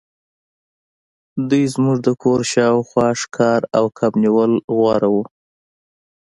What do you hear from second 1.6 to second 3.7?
زموږ د کور شاوخوا ښکار